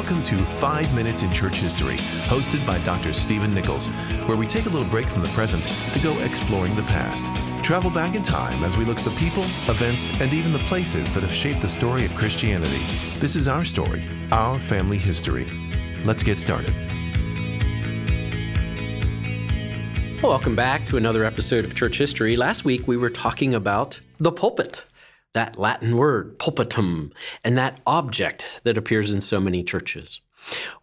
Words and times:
Welcome 0.00 0.22
to 0.22 0.38
5 0.38 0.96
Minutes 0.96 1.20
in 1.20 1.30
Church 1.30 1.56
History, 1.56 1.96
hosted 2.24 2.66
by 2.66 2.78
Dr. 2.86 3.12
Stephen 3.12 3.52
Nichols, 3.52 3.86
where 4.26 4.36
we 4.36 4.46
take 4.46 4.64
a 4.64 4.70
little 4.70 4.88
break 4.88 5.04
from 5.04 5.20
the 5.20 5.28
present 5.28 5.62
to 5.92 5.98
go 5.98 6.18
exploring 6.20 6.74
the 6.74 6.82
past. 6.84 7.26
Travel 7.62 7.90
back 7.90 8.14
in 8.14 8.22
time 8.22 8.64
as 8.64 8.78
we 8.78 8.86
look 8.86 8.98
at 8.98 9.04
the 9.04 9.10
people, 9.20 9.42
events, 9.68 10.08
and 10.22 10.32
even 10.32 10.54
the 10.54 10.58
places 10.60 11.12
that 11.12 11.22
have 11.22 11.30
shaped 11.30 11.60
the 11.60 11.68
story 11.68 12.02
of 12.06 12.14
Christianity. 12.14 12.78
This 13.18 13.36
is 13.36 13.46
our 13.46 13.62
story, 13.62 14.02
our 14.32 14.58
family 14.58 14.96
history. 14.96 15.46
Let's 16.02 16.22
get 16.22 16.38
started. 16.38 16.74
Welcome 20.22 20.56
back 20.56 20.86
to 20.86 20.96
another 20.96 21.24
episode 21.24 21.66
of 21.66 21.74
Church 21.74 21.98
History. 21.98 22.36
Last 22.36 22.64
week 22.64 22.88
we 22.88 22.96
were 22.96 23.10
talking 23.10 23.54
about 23.54 24.00
the 24.18 24.32
pulpit 24.32 24.86
that 25.32 25.58
Latin 25.58 25.96
word, 25.96 26.38
pulpitum, 26.38 27.12
and 27.44 27.56
that 27.56 27.80
object 27.86 28.60
that 28.64 28.78
appears 28.78 29.12
in 29.12 29.20
so 29.20 29.40
many 29.40 29.62
churches. 29.62 30.20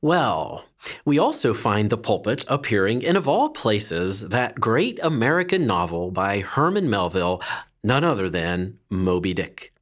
Well, 0.00 0.64
we 1.04 1.18
also 1.18 1.54
find 1.54 1.90
the 1.90 1.96
pulpit 1.96 2.44
appearing 2.48 3.02
in, 3.02 3.16
of 3.16 3.28
all 3.28 3.50
places, 3.50 4.28
that 4.28 4.60
great 4.60 4.98
American 5.02 5.66
novel 5.66 6.10
by 6.10 6.40
Herman 6.40 6.90
Melville, 6.90 7.40
none 7.82 8.04
other 8.04 8.28
than 8.28 8.78
Moby 8.90 9.32
Dick. 9.32 9.72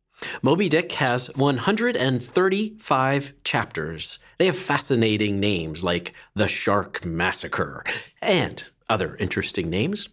Moby 0.42 0.68
Dick 0.68 0.92
has 0.92 1.34
135 1.34 3.32
chapters. 3.42 4.18
They 4.38 4.46
have 4.46 4.56
fascinating 4.56 5.40
names 5.40 5.82
like 5.82 6.12
The 6.34 6.46
Shark 6.46 7.04
Massacre 7.04 7.82
and 8.20 8.70
other 8.88 9.16
interesting 9.16 9.68
names. 9.68 10.08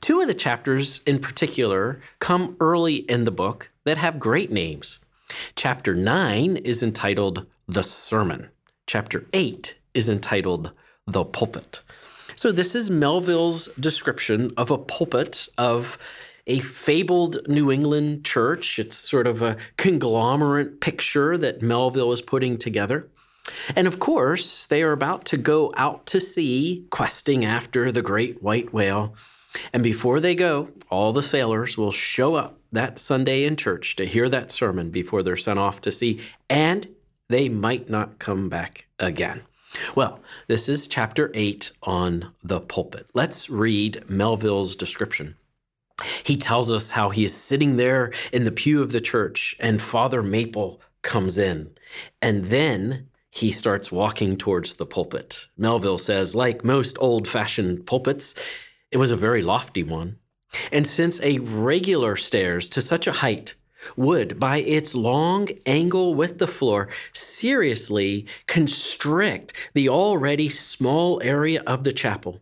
Two 0.00 0.20
of 0.20 0.26
the 0.26 0.34
chapters 0.34 1.00
in 1.00 1.18
particular 1.18 2.00
come 2.18 2.56
early 2.60 2.96
in 2.96 3.24
the 3.24 3.30
book 3.30 3.69
that 3.84 3.98
have 3.98 4.20
great 4.20 4.50
names. 4.50 4.98
Chapter 5.56 5.94
9 5.94 6.56
is 6.56 6.82
entitled 6.82 7.46
The 7.68 7.82
Sermon, 7.82 8.50
chapter 8.86 9.26
8 9.32 9.76
is 9.94 10.08
entitled 10.08 10.72
The 11.06 11.24
Pulpit. 11.24 11.82
So, 12.34 12.52
this 12.52 12.74
is 12.74 12.90
Melville's 12.90 13.68
description 13.78 14.50
of 14.56 14.70
a 14.70 14.78
pulpit 14.78 15.48
of 15.58 15.98
a 16.46 16.58
fabled 16.60 17.46
New 17.48 17.70
England 17.70 18.24
church. 18.24 18.78
It's 18.78 18.96
sort 18.96 19.26
of 19.26 19.42
a 19.42 19.56
conglomerate 19.76 20.80
picture 20.80 21.36
that 21.38 21.62
Melville 21.62 22.12
is 22.12 22.22
putting 22.22 22.56
together. 22.56 23.08
And 23.76 23.86
of 23.86 23.98
course, 23.98 24.66
they 24.66 24.82
are 24.82 24.92
about 24.92 25.24
to 25.26 25.36
go 25.36 25.72
out 25.76 26.06
to 26.06 26.20
sea, 26.20 26.86
questing 26.90 27.44
after 27.44 27.92
the 27.92 28.02
great 28.02 28.42
white 28.42 28.72
whale. 28.72 29.14
And 29.72 29.82
before 29.82 30.20
they 30.20 30.34
go, 30.34 30.70
all 30.88 31.12
the 31.12 31.22
sailors 31.22 31.76
will 31.76 31.92
show 31.92 32.34
up 32.34 32.58
that 32.72 32.98
Sunday 32.98 33.44
in 33.44 33.56
church 33.56 33.96
to 33.96 34.06
hear 34.06 34.28
that 34.28 34.50
sermon 34.50 34.90
before 34.90 35.22
they're 35.22 35.36
sent 35.36 35.58
off 35.58 35.80
to 35.82 35.92
sea, 35.92 36.20
and 36.48 36.88
they 37.28 37.48
might 37.48 37.88
not 37.88 38.18
come 38.18 38.48
back 38.48 38.86
again. 38.98 39.42
Well, 39.94 40.20
this 40.48 40.68
is 40.68 40.86
chapter 40.86 41.30
8 41.34 41.72
on 41.82 42.32
the 42.42 42.60
pulpit. 42.60 43.08
Let's 43.14 43.48
read 43.48 44.04
Melville's 44.08 44.74
description. 44.76 45.36
He 46.24 46.36
tells 46.36 46.72
us 46.72 46.90
how 46.90 47.10
he 47.10 47.24
is 47.24 47.34
sitting 47.34 47.76
there 47.76 48.12
in 48.32 48.44
the 48.44 48.52
pew 48.52 48.82
of 48.82 48.92
the 48.92 49.00
church, 49.00 49.56
and 49.60 49.80
Father 49.80 50.22
Mapple 50.22 50.78
comes 51.02 51.38
in. 51.38 51.70
And 52.22 52.46
then 52.46 53.08
he 53.30 53.52
starts 53.52 53.92
walking 53.92 54.36
towards 54.36 54.74
the 54.74 54.86
pulpit. 54.86 55.46
Melville 55.56 55.98
says, 55.98 56.34
like 56.34 56.64
most 56.64 56.96
old 57.00 57.28
fashioned 57.28 57.86
pulpits, 57.86 58.34
it 58.90 58.96
was 58.96 59.10
a 59.10 59.16
very 59.16 59.42
lofty 59.42 59.82
one. 59.82 60.18
And 60.72 60.86
since 60.86 61.20
a 61.22 61.38
regular 61.38 62.16
stairs 62.16 62.68
to 62.70 62.80
such 62.80 63.06
a 63.06 63.12
height 63.12 63.54
would, 63.96 64.38
by 64.38 64.58
its 64.58 64.94
long 64.94 65.48
angle 65.64 66.14
with 66.14 66.38
the 66.38 66.48
floor, 66.48 66.88
seriously 67.12 68.26
constrict 68.46 69.70
the 69.74 69.88
already 69.88 70.48
small 70.48 71.20
area 71.22 71.62
of 71.66 71.84
the 71.84 71.92
chapel, 71.92 72.40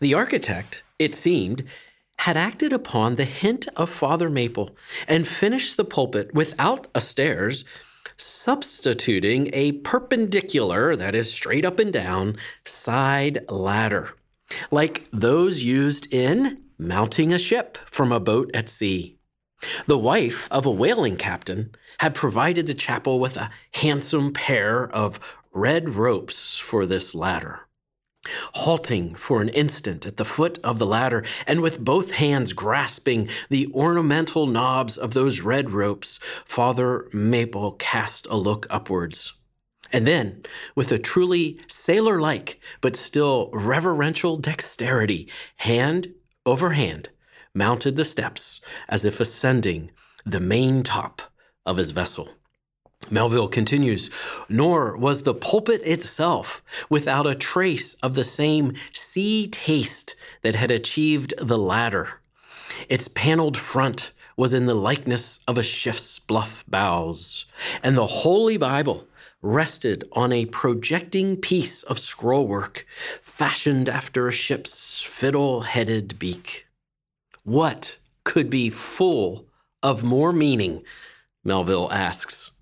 the 0.00 0.14
architect, 0.14 0.82
it 0.98 1.14
seemed, 1.14 1.64
had 2.18 2.36
acted 2.36 2.72
upon 2.72 3.14
the 3.14 3.24
hint 3.24 3.66
of 3.76 3.90
Father 3.90 4.30
Mapple 4.30 4.70
and 5.08 5.26
finished 5.26 5.76
the 5.76 5.84
pulpit 5.84 6.34
without 6.34 6.86
a 6.94 7.00
stairs, 7.00 7.64
substituting 8.16 9.50
a 9.52 9.72
perpendicular, 9.72 10.94
that 10.96 11.14
is, 11.14 11.32
straight 11.32 11.64
up 11.64 11.78
and 11.78 11.92
down, 11.92 12.36
side 12.64 13.44
ladder 13.50 14.14
like 14.70 15.08
those 15.12 15.62
used 15.62 16.12
in 16.12 16.62
mounting 16.78 17.32
a 17.32 17.38
ship 17.38 17.78
from 17.86 18.12
a 18.12 18.20
boat 18.20 18.50
at 18.54 18.68
sea. 18.68 19.18
The 19.86 19.98
wife 19.98 20.48
of 20.50 20.66
a 20.66 20.70
whaling 20.70 21.16
captain 21.16 21.74
had 21.98 22.14
provided 22.14 22.66
the 22.66 22.74
chapel 22.74 23.18
with 23.18 23.36
a 23.36 23.50
handsome 23.74 24.32
pair 24.32 24.86
of 24.88 25.20
red 25.52 25.94
ropes 25.94 26.58
for 26.58 26.84
this 26.84 27.14
ladder. 27.14 27.60
Halting 28.54 29.14
for 29.16 29.42
an 29.42 29.50
instant 29.50 30.06
at 30.06 30.16
the 30.16 30.24
foot 30.24 30.58
of 30.64 30.78
the 30.78 30.86
ladder 30.86 31.24
and 31.46 31.60
with 31.60 31.84
both 31.84 32.12
hands 32.12 32.52
grasping 32.52 33.28
the 33.50 33.70
ornamental 33.74 34.46
knobs 34.46 34.96
of 34.96 35.12
those 35.12 35.42
red 35.42 35.70
ropes, 35.70 36.18
Father 36.44 37.06
Mapple 37.12 37.78
cast 37.78 38.26
a 38.30 38.36
look 38.36 38.66
upwards. 38.70 39.34
And 39.94 40.08
then, 40.08 40.42
with 40.74 40.90
a 40.90 40.98
truly 40.98 41.60
sailor 41.68 42.20
like 42.20 42.60
but 42.80 42.96
still 42.96 43.48
reverential 43.52 44.36
dexterity, 44.36 45.30
hand 45.58 46.12
over 46.44 46.70
hand, 46.70 47.10
mounted 47.54 47.94
the 47.94 48.04
steps 48.04 48.60
as 48.88 49.04
if 49.04 49.20
ascending 49.20 49.92
the 50.26 50.40
main 50.40 50.82
top 50.82 51.22
of 51.64 51.76
his 51.76 51.92
vessel. 51.92 52.28
Melville 53.08 53.46
continues, 53.46 54.10
nor 54.48 54.96
was 54.96 55.22
the 55.22 55.32
pulpit 55.32 55.80
itself 55.84 56.60
without 56.90 57.28
a 57.28 57.36
trace 57.36 57.94
of 58.02 58.14
the 58.14 58.24
same 58.24 58.72
sea 58.92 59.46
taste 59.46 60.16
that 60.42 60.56
had 60.56 60.72
achieved 60.72 61.34
the 61.38 61.58
ladder. 61.58 62.20
Its 62.88 63.06
paneled 63.06 63.56
front 63.56 64.10
was 64.36 64.52
in 64.52 64.66
the 64.66 64.74
likeness 64.74 65.38
of 65.46 65.56
a 65.56 65.62
ship's 65.62 66.18
bluff 66.18 66.64
bows, 66.66 67.46
and 67.80 67.96
the 67.96 68.06
Holy 68.06 68.56
Bible 68.56 69.06
rested 69.44 70.02
on 70.12 70.32
a 70.32 70.46
projecting 70.46 71.36
piece 71.36 71.82
of 71.82 71.98
scrollwork 71.98 72.84
fashioned 73.20 73.90
after 73.90 74.26
a 74.26 74.32
ship's 74.32 75.02
fiddle 75.02 75.60
headed 75.60 76.18
beak. 76.18 76.66
What 77.44 77.98
could 78.24 78.48
be 78.48 78.70
full 78.70 79.46
of 79.82 80.02
more 80.02 80.32
meaning? 80.32 80.82
Melville 81.44 81.92
asks. 81.92 82.52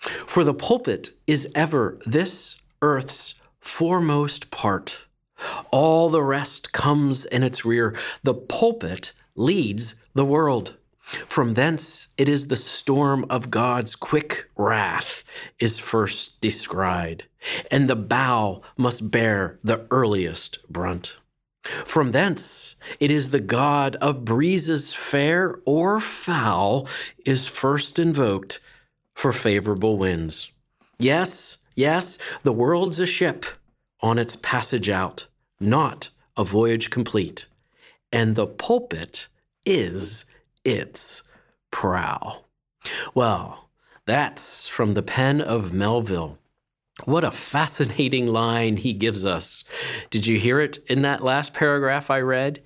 For 0.00 0.42
the 0.42 0.52
pulpit 0.52 1.10
is 1.28 1.48
ever 1.54 1.96
this 2.04 2.58
earth's 2.82 3.36
foremost 3.60 4.50
part. 4.50 5.06
All 5.70 6.10
the 6.10 6.24
rest 6.24 6.72
comes 6.72 7.24
in 7.24 7.44
its 7.44 7.64
rear. 7.64 7.96
The 8.24 8.34
pulpit 8.34 9.12
leads 9.36 9.94
the 10.12 10.24
world. 10.24 10.76
From 11.02 11.54
thence 11.54 12.08
it 12.16 12.28
is 12.28 12.46
the 12.46 12.56
storm 12.56 13.26
of 13.28 13.50
God's 13.50 13.96
quick 13.96 14.48
wrath 14.56 15.24
is 15.58 15.78
first 15.78 16.40
descried, 16.40 17.24
and 17.70 17.88
the 17.88 17.96
bow 17.96 18.62
must 18.78 19.10
bear 19.10 19.58
the 19.62 19.86
earliest 19.90 20.66
brunt. 20.68 21.18
From 21.62 22.10
thence 22.10 22.76
it 22.98 23.10
is 23.10 23.30
the 23.30 23.40
God 23.40 23.96
of 23.96 24.24
breezes 24.24 24.94
fair 24.94 25.60
or 25.64 26.00
foul 26.00 26.88
is 27.24 27.46
first 27.46 27.98
invoked 27.98 28.60
for 29.14 29.32
favorable 29.32 29.96
winds. 29.96 30.50
Yes, 30.98 31.58
yes, 31.74 32.18
the 32.42 32.52
world's 32.52 33.00
a 33.00 33.06
ship 33.06 33.44
on 34.00 34.18
its 34.18 34.36
passage 34.36 34.88
out, 34.90 35.28
not 35.60 36.10
a 36.36 36.44
voyage 36.44 36.90
complete, 36.90 37.46
and 38.10 38.34
the 38.34 38.46
pulpit 38.46 39.28
is 39.64 40.24
its 40.64 41.22
prow. 41.70 42.44
Well, 43.14 43.70
that's 44.06 44.68
from 44.68 44.94
the 44.94 45.02
pen 45.02 45.40
of 45.40 45.72
Melville. 45.72 46.38
What 47.04 47.24
a 47.24 47.30
fascinating 47.30 48.26
line 48.26 48.76
he 48.76 48.92
gives 48.92 49.24
us. 49.24 49.64
Did 50.10 50.26
you 50.26 50.38
hear 50.38 50.60
it 50.60 50.78
in 50.88 51.02
that 51.02 51.24
last 51.24 51.54
paragraph 51.54 52.10
I 52.10 52.20
read? 52.20 52.62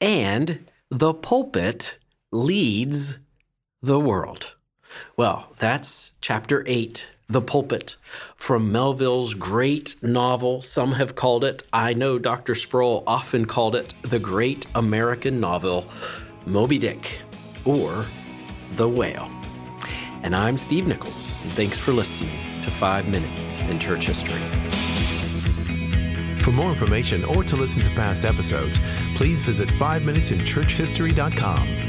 And 0.00 0.66
the 0.90 1.14
pulpit 1.14 1.98
leads 2.32 3.18
the 3.82 4.00
world. 4.00 4.56
Well, 5.16 5.54
that's 5.58 6.12
chapter 6.20 6.64
8, 6.66 7.12
The 7.28 7.40
Pulpit, 7.40 7.96
from 8.34 8.72
Melville's 8.72 9.34
great 9.34 9.96
novel. 10.02 10.60
Some 10.60 10.92
have 10.92 11.14
called 11.14 11.44
it, 11.44 11.62
I 11.72 11.94
know 11.94 12.18
Dr. 12.18 12.54
Sproul 12.54 13.04
often 13.06 13.44
called 13.44 13.76
it, 13.76 13.94
the 14.02 14.18
great 14.18 14.66
American 14.74 15.40
novel, 15.40 15.86
Moby 16.46 16.78
Dick 16.78 17.22
or 17.68 18.06
The 18.72 18.88
Whale. 18.88 19.30
And 20.22 20.34
I'm 20.34 20.56
Steve 20.56 20.86
Nichols, 20.86 21.44
and 21.44 21.52
thanks 21.52 21.78
for 21.78 21.92
listening 21.92 22.32
to 22.62 22.70
5 22.70 23.08
Minutes 23.08 23.60
in 23.62 23.78
Church 23.78 24.06
History. 24.06 24.40
For 26.42 26.50
more 26.50 26.70
information 26.70 27.24
or 27.24 27.44
to 27.44 27.56
listen 27.56 27.82
to 27.82 27.90
past 27.90 28.24
episodes, 28.24 28.80
please 29.14 29.42
visit 29.42 29.68
5minutesinchurchhistory.com. 29.68 31.87